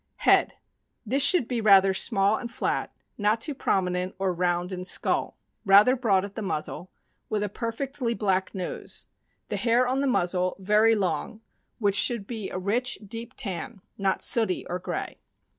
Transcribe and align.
Head.— 0.17 0.55
This 1.05 1.21
should 1.23 1.47
be 1.47 1.61
rather 1.61 1.93
small 1.93 2.35
and 2.35 2.51
flat, 2.51 2.91
not 3.19 3.39
too 3.39 3.53
prominent 3.53 4.15
or 4.17 4.33
round 4.33 4.71
in 4.71 4.83
skull, 4.83 5.37
rather 5.63 5.95
broad 5.95 6.25
at 6.25 6.33
the 6.33 6.41
muzzle, 6.41 6.89
with 7.29 7.43
a 7.43 7.49
perfectly 7.49 8.15
black 8.15 8.55
nose; 8.55 9.05
the 9.49 9.57
hair 9.57 9.85
on 9.87 10.01
the 10.01 10.07
muzzle 10.07 10.55
very 10.57 10.95
long, 10.95 11.41
which 11.77 11.93
should 11.93 12.25
be 12.25 12.49
a 12.49 12.57
rich, 12.57 12.97
deep 13.05 13.35
tan, 13.37 13.79
not 13.95 14.23
sooty 14.23 14.65
or 14.67 14.79
gray. 14.79 15.19